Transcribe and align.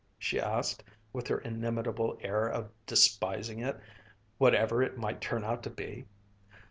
she 0.17 0.39
asked, 0.39 0.83
with 1.13 1.27
her 1.27 1.37
inimitable 1.41 2.17
air 2.21 2.47
of 2.47 2.71
despising 2.87 3.59
it, 3.59 3.79
whatever 4.39 4.81
it 4.81 4.97
might 4.97 5.21
turn 5.21 5.43
out 5.43 5.61
to 5.61 5.69
be. 5.69 6.07